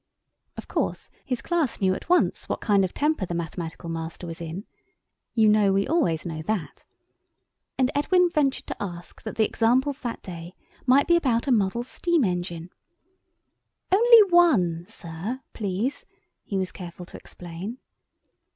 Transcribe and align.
Of 0.57 0.67
course 0.67 1.11
his 1.23 1.43
class 1.43 1.79
knew 1.79 1.93
at 1.93 2.09
once 2.09 2.49
what 2.49 2.59
kind 2.59 2.83
of 2.83 2.91
temper 2.91 3.27
the 3.27 3.35
Mathematical 3.35 3.87
Master 3.87 4.25
was 4.25 4.41
in—you 4.41 5.47
know 5.47 5.71
we 5.71 5.85
always 5.87 6.25
know 6.25 6.41
that—and 6.41 7.91
Edwin 7.93 8.27
ventured 8.31 8.65
to 8.65 8.77
ask 8.81 9.21
that 9.21 9.35
the 9.35 9.45
examples 9.45 9.99
that 9.99 10.23
day 10.23 10.55
might 10.87 11.05
be 11.07 11.15
about 11.15 11.45
a 11.45 11.51
model 11.51 11.83
steam 11.83 12.23
engine. 12.23 12.71
"Only 13.91 14.23
one, 14.31 14.87
sir, 14.87 15.41
please," 15.53 16.07
he 16.43 16.57
was 16.57 16.71
careful 16.71 17.05
to 17.05 17.17
explain. 17.17 17.77